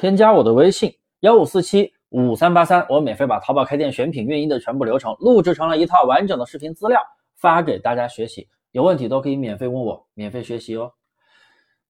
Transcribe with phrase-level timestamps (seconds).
[0.00, 6.98] 添加我的微信幺五四七五三八三，我免费把淘宝开店选品运营的全部流程录制成了一套完整的视频资料
[7.36, 10.90] 发给大家学习，有问题都可以免费问我，免费学习哦。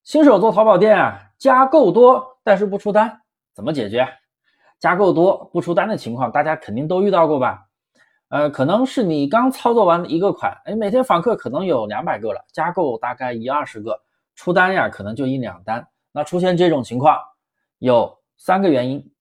[0.03, 3.21] 新手做淘宝店啊，加购多但是不出单，
[3.53, 4.05] 怎么解决？
[4.77, 7.65] 加购多不出单的情况，大家肯定都遇到过吧？
[8.27, 13.97] 呃，可能是你刚操作完一个款，哎，每天访客可能有两百个了，加购大概一二十个，
[14.35, 15.87] 出单呀可能就一两单。
[16.11, 17.17] 那出现这种情况，
[17.81, 19.11] 有三个原因，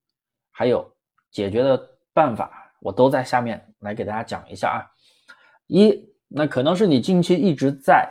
[0.51, 0.89] 还有
[1.31, 4.87] 解决的办法，我都在下面来给大家讲一下啊。
[5.67, 8.09] 一，那可能是你近期一直在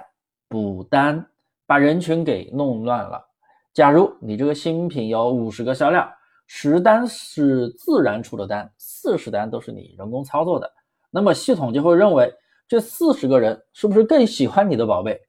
[0.47, 1.25] 补单。
[1.69, 3.23] 把人群给弄乱了。
[3.75, 6.11] 假如你这个新品有五十个销量，
[6.47, 10.73] 十单是自然出的单，四十单都是你人工操作的，
[11.11, 12.33] 那么系统就会认为
[12.67, 15.21] 这四十个人是不是更喜欢你的宝贝，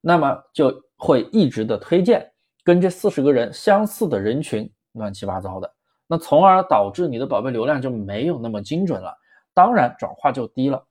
[0.00, 2.32] 那么就会一直的推荐
[2.64, 5.72] 跟这四十个人相似的人群，乱七八糟的，
[6.06, 9.16] 那从而导致你的宝贝流量就没有那么精准了，
[9.52, 10.84] 当然转化就低了。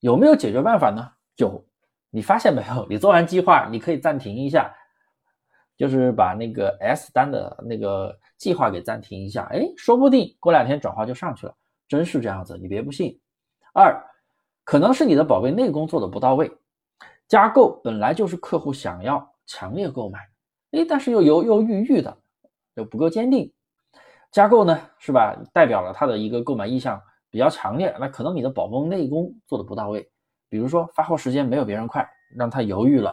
[0.00, 1.10] 有没有解决办法呢？
[1.36, 1.62] 有。
[2.10, 2.86] 你发现没有？
[2.88, 4.72] 你做完计划，你可以暂停一下，
[5.76, 9.48] 就是把那个 S 单的那个计划给暂停一下。
[9.50, 11.52] 哎，说不定过两天转化就上去了，
[11.88, 13.20] 真是这样子，你别不信。
[13.72, 14.00] 二，
[14.62, 16.52] 可能是你的宝贝内功做的不到位，
[17.26, 20.20] 加购本来就是客户想要强烈购买，
[20.74, 22.16] 哎，但是又犹犹豫豫的，
[22.74, 23.52] 又不够坚定。
[24.32, 25.36] 加购呢，是吧？
[25.52, 30.10] 代表了他的一个购买意向比较强烈，那可能你的宝贝内功做的不到位。
[30.48, 33.12] 比如说发货时间没有别人快，让他犹豫了；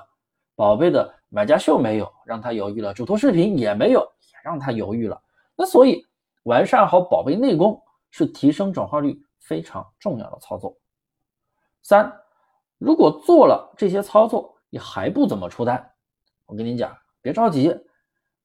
[0.55, 5.21] 宝贝的买家秀没有，让他犹豫了；主图视频也没有，也让他犹豫了。
[5.55, 6.03] 那所以
[6.43, 10.75] 完善好宝贝内功是提升转化率非常重要的操作。
[11.83, 12.11] 三，
[12.79, 15.91] 如果做了这些操作你还不怎么出单，
[16.47, 17.75] 我跟你讲，别着急，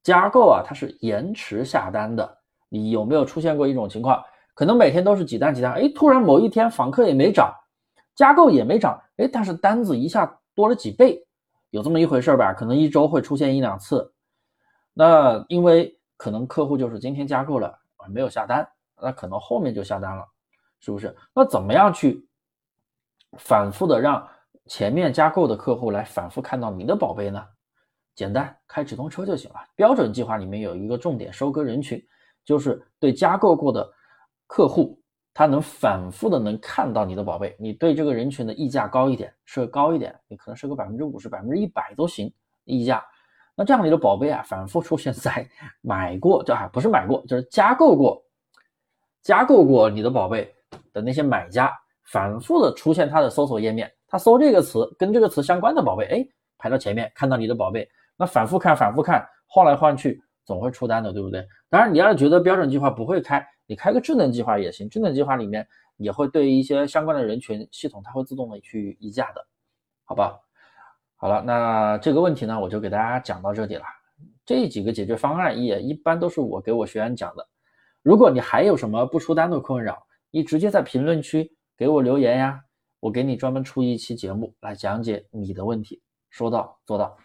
[0.03, 2.39] 加购啊它是延迟下单的。
[2.69, 4.23] 你有没有出现过一种情况？
[4.55, 7.55] 可能每天都是几单几单，哎，突然某一天访客也没涨。
[8.15, 11.23] 加购也没涨，哎，但是单子一下多了几倍，
[11.69, 12.55] 有这么一回事吧？
[12.55, 14.11] 可能一周会出现一两次。
[14.95, 18.67] 那因为可能客户就是今天加购了，没有下单，
[19.03, 20.27] 那可能后面就下单了，
[20.81, 21.15] 是不是？
[21.35, 22.27] 那怎么样去
[23.39, 24.27] 反复的让
[24.65, 27.47] 前面加购的客户来反复看到你的宝贝呢？
[28.17, 29.57] 简单，开直通车就行了。
[29.77, 32.05] 标准计划里面有一个重点收割人群，
[32.45, 33.89] 就是对加购过的
[34.49, 35.01] 客户。
[35.33, 42.33] 他能反复的能看到你的宝贝，你对这个人群的溢价高一点，设高一点，你可能设个百分之五十、百分之一百都行
[42.65, 43.05] 溢价。
[43.55, 45.47] 那这样你的宝贝啊，反复出现在
[45.83, 48.25] 买过，这还不是买过，就是加购过，
[49.21, 50.51] 加购过你的宝贝
[50.91, 51.71] 的那些买家，
[52.05, 56.27] 反复的出现他的搜索页面，他搜这个词跟这个词相关的宝贝，哎，
[56.57, 61.47] 排到前面，看到你的宝贝，那反复看，反复看，换来换去，总会出单的，对不对？
[61.69, 63.47] 当然，你要是觉得标准计划不会开。
[63.67, 65.67] 你开个智能计划也行，智能计划里面
[65.97, 69.45] 也会对一些相关的人群系统，它会自动的去议价的，
[70.05, 70.39] 好吧？
[71.17, 73.83] 好了，那这个问题呢，我就给大家讲到这里了。
[74.45, 77.47] 这几个解决方案也一般都是我给我学员讲的。
[78.03, 82.61] 如果你还有什么不出单的困扰，你直接在评论区给我留言呀，
[83.01, 86.01] 我给你专门出一期节目来讲解你的问题，
[86.31, 87.17] 说到做到。